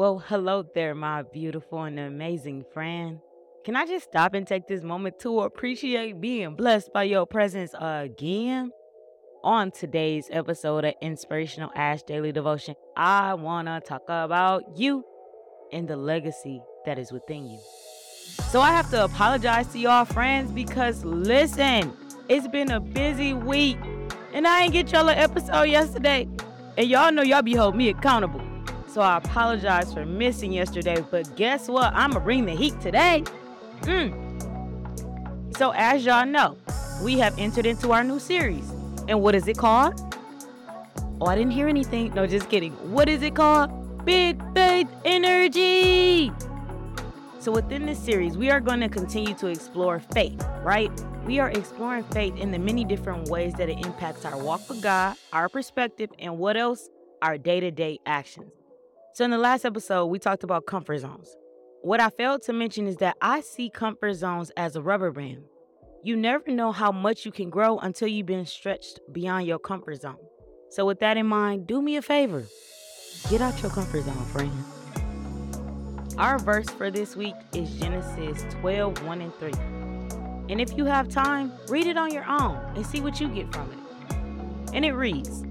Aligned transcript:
Well, 0.00 0.18
hello 0.18 0.64
there, 0.74 0.94
my 0.94 1.24
beautiful 1.24 1.82
and 1.82 2.00
amazing 2.00 2.64
friend. 2.72 3.18
Can 3.66 3.76
I 3.76 3.84
just 3.84 4.06
stop 4.06 4.32
and 4.32 4.46
take 4.46 4.66
this 4.66 4.82
moment 4.82 5.18
to 5.18 5.40
appreciate 5.40 6.22
being 6.22 6.54
blessed 6.54 6.90
by 6.94 7.02
your 7.02 7.26
presence 7.26 7.74
again? 7.78 8.72
On 9.44 9.70
today's 9.70 10.26
episode 10.32 10.86
of 10.86 10.94
Inspirational 11.02 11.70
Ash 11.74 12.02
Daily 12.02 12.32
Devotion, 12.32 12.76
I 12.96 13.34
want 13.34 13.68
to 13.68 13.82
talk 13.86 14.04
about 14.08 14.78
you 14.78 15.04
and 15.70 15.86
the 15.86 15.98
legacy 15.98 16.62
that 16.86 16.98
is 16.98 17.12
within 17.12 17.46
you. 17.46 17.58
So 18.48 18.62
I 18.62 18.70
have 18.70 18.88
to 18.92 19.04
apologize 19.04 19.66
to 19.72 19.78
y'all 19.78 20.06
friends 20.06 20.50
because 20.50 21.04
listen, 21.04 21.94
it's 22.26 22.48
been 22.48 22.70
a 22.70 22.80
busy 22.80 23.34
week 23.34 23.76
and 24.32 24.46
I 24.46 24.62
ain't 24.62 24.72
get 24.72 24.92
y'all 24.92 25.10
an 25.10 25.18
episode 25.18 25.64
yesterday. 25.64 26.26
And 26.78 26.88
y'all 26.88 27.12
know 27.12 27.20
y'all 27.20 27.42
be 27.42 27.54
holding 27.54 27.76
me 27.76 27.90
accountable. 27.90 28.49
So 28.90 29.00
I 29.00 29.18
apologize 29.18 29.94
for 29.94 30.04
missing 30.04 30.52
yesterday, 30.52 31.04
but 31.12 31.36
guess 31.36 31.68
what? 31.68 31.94
I'ma 31.94 32.18
bring 32.18 32.44
the 32.44 32.56
heat 32.56 32.80
today. 32.80 33.22
Mm. 33.82 35.56
So 35.56 35.72
as 35.76 36.04
y'all 36.04 36.26
know, 36.26 36.56
we 37.00 37.16
have 37.20 37.38
entered 37.38 37.66
into 37.66 37.92
our 37.92 38.02
new 38.02 38.18
series. 38.18 38.68
And 39.06 39.22
what 39.22 39.36
is 39.36 39.46
it 39.46 39.56
called? 39.56 39.94
Oh, 41.20 41.26
I 41.26 41.36
didn't 41.36 41.52
hear 41.52 41.68
anything. 41.68 42.12
No, 42.14 42.26
just 42.26 42.50
kidding. 42.50 42.72
What 42.92 43.08
is 43.08 43.22
it 43.22 43.36
called? 43.36 44.04
Big 44.04 44.42
Faith 44.54 44.88
Energy. 45.04 46.32
So 47.38 47.52
within 47.52 47.86
this 47.86 47.98
series, 47.98 48.36
we 48.36 48.50
are 48.50 48.60
going 48.60 48.80
to 48.80 48.88
continue 48.88 49.34
to 49.34 49.46
explore 49.46 50.00
faith, 50.00 50.44
right? 50.62 50.90
We 51.26 51.38
are 51.38 51.50
exploring 51.50 52.02
faith 52.04 52.36
in 52.36 52.50
the 52.50 52.58
many 52.58 52.84
different 52.84 53.28
ways 53.28 53.54
that 53.54 53.68
it 53.68 53.86
impacts 53.86 54.24
our 54.24 54.36
walk 54.36 54.68
with 54.68 54.82
God, 54.82 55.16
our 55.32 55.48
perspective, 55.48 56.10
and 56.18 56.38
what 56.38 56.56
else? 56.56 56.88
Our 57.22 57.38
day 57.38 57.60
to 57.60 57.70
day 57.70 58.00
actions. 58.04 58.50
So, 59.12 59.24
in 59.24 59.32
the 59.32 59.38
last 59.38 59.64
episode, 59.64 60.06
we 60.06 60.20
talked 60.20 60.44
about 60.44 60.66
comfort 60.66 60.98
zones. 60.98 61.36
What 61.82 62.00
I 62.00 62.10
failed 62.10 62.42
to 62.42 62.52
mention 62.52 62.86
is 62.86 62.96
that 62.98 63.16
I 63.20 63.40
see 63.40 63.68
comfort 63.68 64.14
zones 64.14 64.52
as 64.56 64.76
a 64.76 64.82
rubber 64.82 65.10
band. 65.10 65.42
You 66.04 66.16
never 66.16 66.52
know 66.52 66.70
how 66.70 66.92
much 66.92 67.26
you 67.26 67.32
can 67.32 67.50
grow 67.50 67.78
until 67.78 68.06
you've 68.06 68.26
been 68.26 68.46
stretched 68.46 69.00
beyond 69.10 69.48
your 69.48 69.58
comfort 69.58 70.00
zone. 70.00 70.18
So, 70.68 70.86
with 70.86 71.00
that 71.00 71.16
in 71.16 71.26
mind, 71.26 71.66
do 71.66 71.82
me 71.82 71.96
a 71.96 72.02
favor 72.02 72.44
get 73.28 73.40
out 73.40 73.60
your 73.60 73.72
comfort 73.72 74.04
zone, 74.04 74.24
friend. 74.26 74.52
Our 76.16 76.38
verse 76.38 76.70
for 76.70 76.90
this 76.90 77.16
week 77.16 77.34
is 77.52 77.68
Genesis 77.80 78.44
12 78.60 79.04
1 79.04 79.20
and 79.20 79.34
3. 79.34 79.52
And 80.50 80.60
if 80.60 80.76
you 80.76 80.84
have 80.84 81.08
time, 81.08 81.52
read 81.68 81.88
it 81.88 81.96
on 81.96 82.12
your 82.12 82.24
own 82.26 82.56
and 82.76 82.86
see 82.86 83.00
what 83.00 83.20
you 83.20 83.28
get 83.28 83.52
from 83.52 83.72
it. 83.72 84.14
And 84.72 84.84
it 84.84 84.92
reads 84.92 85.42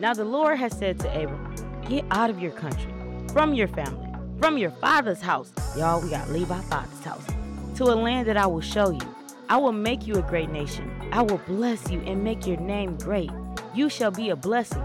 Now 0.00 0.14
the 0.14 0.24
Lord 0.24 0.58
has 0.58 0.76
said 0.76 0.98
to 1.00 1.08
Abram, 1.10 1.54
Get 1.88 2.04
out 2.10 2.28
of 2.28 2.40
your 2.40 2.50
country 2.50 2.92
from 3.34 3.52
your 3.52 3.66
family, 3.66 4.08
from 4.38 4.56
your 4.56 4.70
father's 4.70 5.20
house. 5.20 5.52
Y'all, 5.76 6.00
we 6.00 6.08
got 6.08 6.24
to 6.28 6.32
leave 6.32 6.52
our 6.52 6.62
father's 6.62 7.04
house 7.04 7.26
to 7.74 7.82
a 7.82 7.96
land 7.96 8.28
that 8.28 8.36
I 8.36 8.46
will 8.46 8.60
show 8.60 8.90
you. 8.90 9.14
I 9.48 9.56
will 9.56 9.72
make 9.72 10.06
you 10.06 10.14
a 10.14 10.22
great 10.22 10.50
nation. 10.50 10.88
I 11.10 11.20
will 11.22 11.40
bless 11.48 11.90
you 11.90 12.00
and 12.02 12.22
make 12.22 12.46
your 12.46 12.58
name 12.58 12.96
great. 12.96 13.32
You 13.74 13.90
shall 13.90 14.12
be 14.12 14.30
a 14.30 14.36
blessing. 14.36 14.84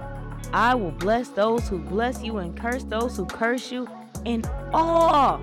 I 0.51 0.73
will 0.73 0.89
bless 0.89 1.29
those 1.29 1.69
who 1.69 1.77
bless 1.77 2.23
you 2.23 2.39
and 2.39 2.57
curse 2.57 2.83
those 2.85 3.15
who 3.15 3.27
curse 3.27 3.71
you, 3.71 3.87
and 4.25 4.49
all 4.73 5.39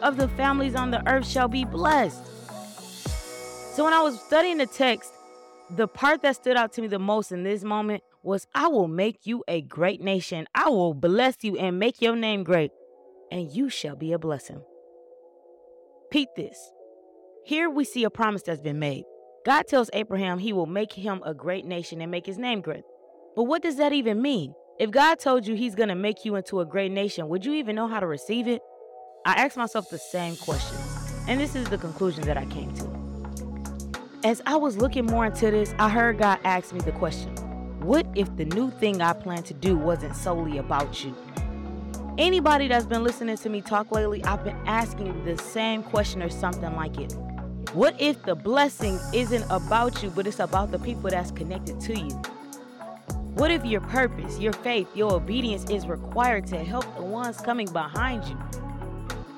of 0.00 0.16
the 0.16 0.28
families 0.28 0.76
on 0.76 0.92
the 0.92 1.04
earth 1.10 1.26
shall 1.26 1.48
be 1.48 1.64
blessed. 1.64 2.24
So 3.74 3.82
when 3.82 3.92
I 3.92 4.00
was 4.00 4.20
studying 4.20 4.58
the 4.58 4.66
text, 4.66 5.12
the 5.70 5.88
part 5.88 6.22
that 6.22 6.36
stood 6.36 6.56
out 6.56 6.72
to 6.74 6.82
me 6.82 6.88
the 6.88 6.98
most 6.98 7.32
in 7.32 7.42
this 7.42 7.64
moment 7.64 8.02
was 8.22 8.46
I 8.54 8.68
will 8.68 8.88
make 8.88 9.20
you 9.24 9.44
a 9.48 9.62
great 9.62 10.00
nation. 10.00 10.46
I 10.54 10.68
will 10.68 10.94
bless 10.94 11.36
you 11.42 11.56
and 11.56 11.78
make 11.78 12.00
your 12.00 12.16
name 12.16 12.44
great, 12.44 12.70
and 13.30 13.50
you 13.50 13.68
shall 13.68 13.96
be 13.96 14.12
a 14.12 14.18
blessing. 14.18 14.62
Peep 16.10 16.28
this. 16.36 16.58
Here 17.44 17.68
we 17.68 17.84
see 17.84 18.04
a 18.04 18.10
promise 18.10 18.42
that's 18.42 18.60
been 18.60 18.78
made. 18.78 19.04
God 19.44 19.66
tells 19.66 19.90
Abraham 19.92 20.38
he 20.38 20.52
will 20.52 20.66
make 20.66 20.92
him 20.92 21.22
a 21.24 21.34
great 21.34 21.66
nation 21.66 22.00
and 22.00 22.10
make 22.10 22.24
his 22.24 22.38
name 22.38 22.60
great. 22.60 22.84
But 23.36 23.44
what 23.44 23.62
does 23.62 23.76
that 23.76 23.92
even 23.92 24.22
mean? 24.22 24.54
If 24.78 24.90
God 24.90 25.18
told 25.18 25.46
you 25.46 25.54
he's 25.54 25.74
going 25.74 25.88
to 25.88 25.94
make 25.94 26.24
you 26.24 26.36
into 26.36 26.60
a 26.60 26.66
great 26.66 26.92
nation, 26.92 27.28
would 27.28 27.44
you 27.44 27.52
even 27.54 27.76
know 27.76 27.86
how 27.86 28.00
to 28.00 28.06
receive 28.06 28.48
it? 28.48 28.62
I 29.26 29.34
asked 29.34 29.56
myself 29.56 29.88
the 29.90 29.98
same 29.98 30.36
question, 30.36 30.78
and 31.28 31.40
this 31.40 31.54
is 31.54 31.68
the 31.68 31.78
conclusion 31.78 32.24
that 32.24 32.36
I 32.36 32.44
came 32.46 32.72
to. 32.74 32.93
As 34.24 34.40
I 34.46 34.56
was 34.56 34.78
looking 34.78 35.04
more 35.04 35.26
into 35.26 35.50
this, 35.50 35.74
I 35.78 35.90
heard 35.90 36.16
God 36.16 36.38
ask 36.44 36.72
me 36.72 36.80
the 36.80 36.92
question 36.92 37.36
what 37.80 38.06
if 38.14 38.34
the 38.38 38.46
new 38.46 38.70
thing 38.70 39.02
I 39.02 39.12
plan 39.12 39.42
to 39.42 39.52
do 39.52 39.76
wasn't 39.76 40.16
solely 40.16 40.56
about 40.56 41.04
you? 41.04 41.14
Anybody 42.16 42.66
that's 42.66 42.86
been 42.86 43.04
listening 43.04 43.36
to 43.36 43.50
me 43.50 43.60
talk 43.60 43.92
lately, 43.92 44.24
I've 44.24 44.42
been 44.42 44.56
asking 44.64 45.26
the 45.26 45.36
same 45.36 45.82
question 45.82 46.22
or 46.22 46.30
something 46.30 46.74
like 46.74 46.98
it. 46.98 47.12
What 47.74 48.00
if 48.00 48.22
the 48.22 48.34
blessing 48.34 48.98
isn't 49.12 49.44
about 49.50 50.02
you, 50.02 50.08
but 50.08 50.26
it's 50.26 50.40
about 50.40 50.70
the 50.70 50.78
people 50.78 51.10
that's 51.10 51.30
connected 51.30 51.78
to 51.80 51.94
you? 51.94 52.22
What 53.34 53.50
if 53.50 53.62
your 53.66 53.82
purpose, 53.82 54.38
your 54.38 54.54
faith, 54.54 54.88
your 54.96 55.12
obedience 55.12 55.68
is 55.68 55.86
required 55.86 56.46
to 56.46 56.64
help 56.64 56.86
the 56.96 57.02
ones 57.02 57.42
coming 57.42 57.70
behind 57.70 58.24
you? 58.24 58.38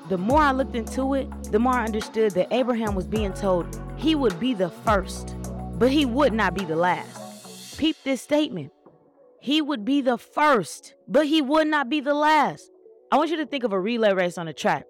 The 0.07 0.17
more 0.17 0.39
I 0.39 0.53
looked 0.53 0.77
into 0.77 1.13
it, 1.15 1.51
the 1.51 1.59
more 1.59 1.73
I 1.73 1.83
understood 1.83 2.31
that 2.35 2.53
Abraham 2.53 2.95
was 2.95 3.05
being 3.05 3.33
told 3.33 3.67
he 3.97 4.15
would 4.15 4.39
be 4.39 4.53
the 4.53 4.69
first, 4.69 5.35
but 5.77 5.91
he 5.91 6.05
would 6.05 6.33
not 6.33 6.53
be 6.53 6.63
the 6.63 6.75
last. 6.75 7.77
Peep 7.77 7.95
this 8.03 8.21
statement. 8.21 8.71
He 9.41 9.61
would 9.61 9.85
be 9.85 10.01
the 10.01 10.17
first, 10.17 10.95
but 11.07 11.27
he 11.27 11.41
would 11.41 11.67
not 11.67 11.89
be 11.89 11.99
the 11.99 12.13
last. 12.13 12.69
I 13.11 13.17
want 13.17 13.29
you 13.29 13.37
to 13.37 13.45
think 13.45 13.63
of 13.63 13.73
a 13.73 13.79
relay 13.79 14.13
race 14.13 14.37
on 14.37 14.47
a 14.47 14.53
track. 14.53 14.85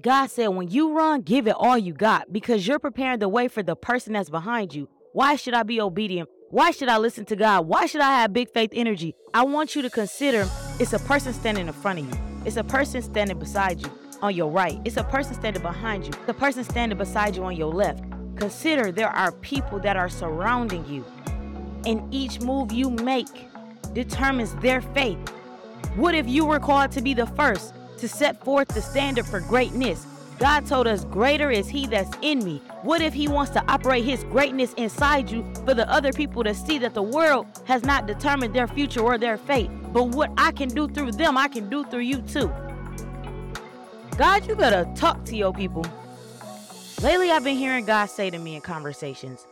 God 0.00 0.26
said, 0.26 0.48
when 0.48 0.68
you 0.68 0.92
run, 0.92 1.22
give 1.22 1.48
it 1.48 1.56
all 1.56 1.78
you 1.78 1.92
got 1.92 2.32
because 2.32 2.66
you're 2.66 2.78
preparing 2.78 3.18
the 3.18 3.28
way 3.28 3.48
for 3.48 3.62
the 3.62 3.74
person 3.74 4.12
that's 4.12 4.30
behind 4.30 4.74
you. 4.74 4.88
Why 5.12 5.36
should 5.36 5.54
I 5.54 5.62
be 5.62 5.80
obedient? 5.80 6.28
Why 6.50 6.70
should 6.70 6.88
I 6.88 6.98
listen 6.98 7.24
to 7.26 7.36
God? 7.36 7.66
Why 7.66 7.86
should 7.86 8.00
I 8.00 8.20
have 8.20 8.32
big 8.32 8.50
faith 8.52 8.70
energy? 8.72 9.14
I 9.34 9.44
want 9.44 9.74
you 9.74 9.82
to 9.82 9.90
consider 9.90 10.48
it's 10.78 10.92
a 10.92 10.98
person 10.98 11.32
standing 11.32 11.66
in 11.66 11.72
front 11.72 12.00
of 12.00 12.06
you, 12.06 12.20
it's 12.44 12.56
a 12.56 12.64
person 12.64 13.02
standing 13.02 13.38
beside 13.38 13.80
you 13.80 13.90
on 14.22 14.34
your 14.34 14.50
right, 14.50 14.78
it's 14.84 14.96
a 14.96 15.04
person 15.04 15.34
standing 15.34 15.62
behind 15.62 16.06
you, 16.06 16.12
the 16.26 16.34
person 16.34 16.64
standing 16.64 16.96
beside 16.96 17.36
you 17.36 17.44
on 17.44 17.56
your 17.56 17.72
left. 17.72 18.04
Consider 18.38 18.92
there 18.92 19.08
are 19.08 19.32
people 19.32 19.80
that 19.80 19.96
are 19.96 20.08
surrounding 20.08 20.86
you 20.86 21.04
and 21.84 22.02
each 22.14 22.40
move 22.40 22.72
you 22.72 22.88
make 22.88 23.26
determines 23.94 24.54
their 24.56 24.80
fate. 24.80 25.18
What 25.96 26.14
if 26.14 26.28
you 26.28 26.44
were 26.46 26.60
called 26.60 26.92
to 26.92 27.02
be 27.02 27.14
the 27.14 27.26
first 27.26 27.74
to 27.98 28.08
set 28.08 28.42
forth 28.44 28.68
the 28.68 28.80
standard 28.80 29.26
for 29.26 29.40
greatness? 29.40 30.06
God 30.38 30.66
told 30.66 30.86
us, 30.86 31.04
Greater 31.04 31.50
is 31.50 31.68
He 31.68 31.88
that's 31.88 32.16
in 32.22 32.44
me. 32.44 32.62
What 32.82 33.02
if 33.02 33.12
He 33.12 33.26
wants 33.26 33.50
to 33.52 33.64
operate 33.66 34.04
His 34.04 34.22
greatness 34.24 34.72
inside 34.74 35.28
you 35.28 35.44
for 35.64 35.74
the 35.74 35.90
other 35.90 36.12
people 36.12 36.44
to 36.44 36.54
see 36.54 36.78
that 36.78 36.94
the 36.94 37.02
world 37.02 37.46
has 37.64 37.82
not 37.82 38.06
determined 38.06 38.54
their 38.54 38.68
future 38.68 39.00
or 39.00 39.18
their 39.18 39.36
fate? 39.36 39.70
But 39.92 40.10
what 40.10 40.30
I 40.38 40.52
can 40.52 40.68
do 40.68 40.86
through 40.86 41.12
them, 41.12 41.36
I 41.36 41.48
can 41.48 41.68
do 41.68 41.82
through 41.82 42.00
you 42.00 42.22
too. 42.22 42.52
God, 44.16 44.46
you 44.46 44.54
gotta 44.54 44.88
talk 44.94 45.24
to 45.24 45.36
your 45.36 45.52
people. 45.52 45.84
Lately, 47.00 47.30
I've 47.30 47.44
been 47.44 47.56
hearing 47.56 47.84
God 47.84 48.06
say 48.06 48.28
to 48.28 48.38
me 48.38 48.56
in 48.56 48.60
conversations, 48.60 49.46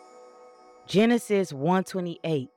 Genesis 0.89 1.53
128. 1.53 2.49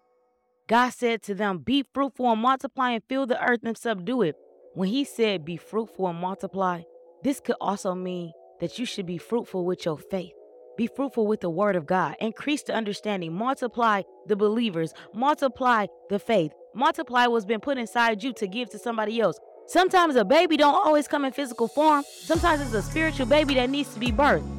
God 0.68 0.90
said 0.90 1.22
to 1.24 1.36
them, 1.36 1.60
Be 1.60 1.86
fruitful 1.94 2.32
and 2.32 2.42
multiply 2.42 2.92
and 2.92 3.04
fill 3.08 3.28
the 3.28 3.40
earth 3.40 3.60
and 3.64 3.78
subdue 3.78 4.24
it. 4.24 4.36
When 4.74 4.90
he 4.90 5.04
said, 5.04 5.46
Be 5.46 5.58
fruitful 5.58 6.08
and 6.08 6.18
multiply, 6.18 6.82
this 7.24 7.40
could 7.40 7.58
also 7.62 7.94
mean 7.94 8.32
that 8.62 8.80
you 8.80 8.86
should 8.86 9.06
be 9.06 9.20
fruitful 9.20 9.64
with 9.64 9.86
your 9.86 9.98
faith. 9.98 10.34
Be 10.76 10.88
fruitful 10.88 11.28
with 11.28 11.42
the 11.42 11.52
word 11.52 11.76
of 11.76 11.86
God. 11.86 12.16
Increase 12.20 12.64
the 12.64 12.74
understanding. 12.74 13.32
Multiply 13.32 14.02
the 14.26 14.36
believers. 14.36 14.94
Multiply 15.14 15.86
the 16.10 16.18
faith. 16.18 16.52
Multiply 16.74 17.28
what's 17.28 17.46
been 17.46 17.60
put 17.60 17.78
inside 17.78 18.24
you 18.24 18.34
to 18.34 18.48
give 18.48 18.72
to 18.72 18.80
somebody 18.80 19.20
else. 19.20 19.40
Sometimes 19.68 20.16
a 20.16 20.26
baby 20.26 20.58
don't 20.58 20.74
always 20.74 21.08
come 21.08 21.26
in 21.26 21.32
physical 21.32 21.68
form. 21.68 22.04
Sometimes 22.08 22.62
it's 22.62 22.74
a 22.74 22.82
spiritual 22.82 23.28
baby 23.28 23.54
that 23.54 23.70
needs 23.70 23.94
to 23.94 24.00
be 24.00 24.12
birthed. 24.12 24.59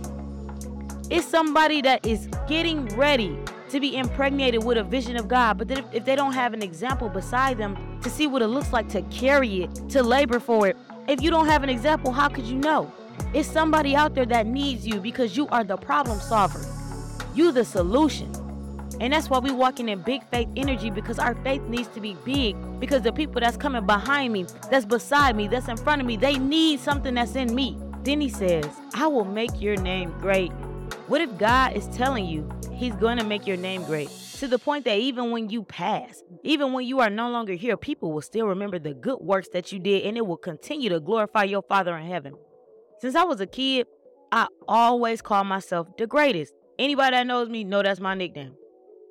It's 1.10 1.26
somebody 1.26 1.82
that 1.82 2.06
is 2.06 2.28
getting 2.46 2.86
ready 2.90 3.36
to 3.70 3.80
be 3.80 3.96
impregnated 3.96 4.62
with 4.62 4.78
a 4.78 4.84
vision 4.84 5.16
of 5.16 5.26
God. 5.26 5.58
But 5.58 5.68
if, 5.72 5.84
if 5.92 6.04
they 6.04 6.14
don't 6.14 6.34
have 6.34 6.54
an 6.54 6.62
example 6.62 7.08
beside 7.08 7.58
them 7.58 7.98
to 8.02 8.08
see 8.08 8.28
what 8.28 8.42
it 8.42 8.46
looks 8.46 8.72
like 8.72 8.88
to 8.90 9.02
carry 9.02 9.64
it, 9.64 9.74
to 9.90 10.04
labor 10.04 10.38
for 10.38 10.68
it, 10.68 10.76
if 11.08 11.20
you 11.20 11.28
don't 11.28 11.46
have 11.46 11.64
an 11.64 11.68
example, 11.68 12.12
how 12.12 12.28
could 12.28 12.44
you 12.44 12.56
know? 12.56 12.92
It's 13.34 13.48
somebody 13.48 13.96
out 13.96 14.14
there 14.14 14.24
that 14.26 14.46
needs 14.46 14.86
you 14.86 15.00
because 15.00 15.36
you 15.36 15.48
are 15.48 15.64
the 15.64 15.76
problem 15.76 16.20
solver. 16.20 16.64
You 17.34 17.50
the 17.50 17.64
solution. 17.64 18.32
And 19.00 19.12
that's 19.12 19.28
why 19.28 19.40
we 19.40 19.50
walking 19.50 19.88
in 19.88 20.02
big 20.02 20.22
faith 20.30 20.48
energy 20.54 20.90
because 20.90 21.18
our 21.18 21.34
faith 21.42 21.62
needs 21.62 21.88
to 21.88 22.00
be 22.00 22.16
big 22.24 22.54
because 22.78 23.02
the 23.02 23.12
people 23.12 23.40
that's 23.40 23.56
coming 23.56 23.84
behind 23.84 24.32
me, 24.32 24.46
that's 24.70 24.84
beside 24.84 25.34
me, 25.34 25.48
that's 25.48 25.66
in 25.66 25.76
front 25.76 26.02
of 26.02 26.06
me, 26.06 26.16
they 26.16 26.38
need 26.38 26.78
something 26.78 27.14
that's 27.14 27.34
in 27.34 27.52
me. 27.52 27.76
Then 28.04 28.20
he 28.20 28.28
says, 28.28 28.68
I 28.94 29.08
will 29.08 29.24
make 29.24 29.60
your 29.60 29.76
name 29.76 30.12
great. 30.20 30.52
What 31.10 31.20
if 31.20 31.38
God 31.38 31.76
is 31.76 31.88
telling 31.88 32.26
you 32.26 32.48
He's 32.72 32.94
going 32.94 33.18
to 33.18 33.24
make 33.24 33.44
your 33.44 33.56
name 33.56 33.82
great. 33.82 34.08
to 34.38 34.46
the 34.46 34.60
point 34.60 34.84
that 34.84 34.96
even 34.96 35.32
when 35.32 35.50
you 35.50 35.64
pass, 35.64 36.22
even 36.44 36.72
when 36.72 36.86
you 36.86 37.00
are 37.00 37.10
no 37.10 37.28
longer 37.28 37.54
here, 37.54 37.76
people 37.76 38.12
will 38.12 38.22
still 38.22 38.46
remember 38.46 38.78
the 38.78 38.94
good 38.94 39.18
works 39.18 39.48
that 39.52 39.72
you 39.72 39.80
did 39.80 40.04
and 40.04 40.16
it 40.16 40.24
will 40.24 40.36
continue 40.36 40.88
to 40.88 41.00
glorify 41.00 41.42
your 41.42 41.62
Father 41.62 41.96
in 41.96 42.06
heaven. 42.06 42.34
Since 43.00 43.16
I 43.16 43.24
was 43.24 43.40
a 43.40 43.46
kid, 43.48 43.88
I 44.30 44.46
always 44.68 45.20
call 45.20 45.42
myself 45.42 45.88
the 45.98 46.06
greatest. 46.06 46.54
Anybody 46.78 47.16
that 47.16 47.26
knows 47.26 47.48
me 47.48 47.64
know 47.64 47.82
that's 47.82 47.98
my 47.98 48.14
nickname. 48.14 48.54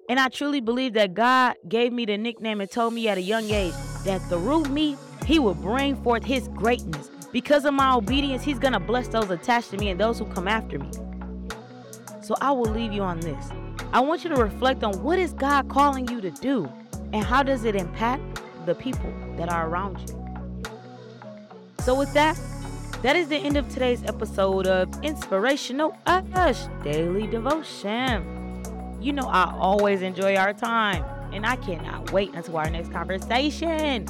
And 0.07 0.21
I 0.21 0.29
truly 0.29 0.61
believe 0.61 0.93
that 0.93 1.13
God 1.13 1.55
gave 1.67 1.91
me 1.91 2.05
the 2.05 2.17
nickname 2.17 2.61
and 2.61 2.71
told 2.71 2.93
me 2.93 3.09
at 3.09 3.17
a 3.17 3.21
young 3.21 3.49
age 3.49 3.73
that 4.05 4.21
through 4.29 4.63
me, 4.63 4.95
He 5.25 5.37
will 5.37 5.53
bring 5.53 6.01
forth 6.01 6.23
His 6.23 6.47
greatness. 6.47 7.11
Because 7.33 7.65
of 7.65 7.73
my 7.73 7.93
obedience, 7.93 8.41
He's 8.41 8.57
going 8.57 8.71
to 8.71 8.79
bless 8.79 9.09
those 9.09 9.29
attached 9.29 9.71
to 9.71 9.77
me 9.77 9.89
and 9.89 9.99
those 9.99 10.17
who 10.17 10.25
come 10.27 10.47
after 10.47 10.79
me. 10.79 10.89
So 12.29 12.35
I 12.41 12.51
will 12.51 12.69
leave 12.69 12.93
you 12.93 13.01
on 13.01 13.19
this. 13.21 13.49
I 13.91 14.01
want 14.01 14.23
you 14.23 14.29
to 14.29 14.35
reflect 14.35 14.83
on 14.83 15.01
what 15.01 15.17
is 15.17 15.33
God 15.33 15.67
calling 15.67 16.07
you 16.09 16.21
to 16.21 16.29
do 16.29 16.71
and 17.11 17.25
how 17.25 17.41
does 17.41 17.63
it 17.63 17.75
impact 17.75 18.43
the 18.67 18.75
people 18.75 19.11
that 19.37 19.51
are 19.51 19.67
around 19.67 19.97
you. 20.07 20.69
So 21.79 21.95
with 21.95 22.13
that, 22.13 22.39
that 23.01 23.15
is 23.15 23.29
the 23.29 23.37
end 23.37 23.57
of 23.57 23.67
today's 23.69 24.03
episode 24.03 24.67
of 24.67 25.03
Inspirational 25.03 25.97
Ash 26.05 26.67
Daily 26.83 27.25
Devotion. 27.25 28.61
You 29.01 29.13
know 29.13 29.27
I 29.27 29.51
always 29.57 30.03
enjoy 30.03 30.35
our 30.35 30.53
time 30.53 31.03
and 31.33 31.47
I 31.47 31.55
cannot 31.55 32.11
wait 32.11 32.35
until 32.35 32.57
our 32.57 32.69
next 32.69 32.91
conversation. 32.91 34.05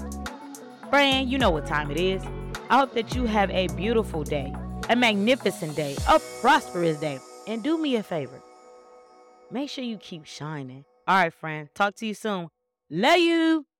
Friend, 0.90 1.32
you 1.32 1.38
know 1.38 1.52
what 1.52 1.66
time 1.66 1.90
it 1.90 1.98
is. 1.98 2.22
I 2.70 2.80
hope 2.80 2.94
that 2.96 3.16
you 3.16 3.28
have 3.28 3.50
a 3.52 3.68
beautiful 3.78 4.26
day, 4.26 4.54
a 4.90 4.96
magnificent 4.98 5.78
day, 5.78 5.96
a 6.10 6.20
prosperous 6.42 7.00
day. 7.00 7.22
And 7.48 7.64
do 7.64 7.78
me 7.78 7.96
a 7.96 8.04
favor 8.04 8.42
make 9.52 9.70
sure 9.70 9.84
you 9.84 9.98
keep 9.98 10.26
shining. 10.26 10.86
All 11.08 11.16
right, 11.16 11.34
friend. 11.34 11.70
Talk 11.74 11.96
to 11.96 12.06
you 12.06 12.14
soon. 12.14 12.50
Love 12.90 13.18
you. 13.20 13.66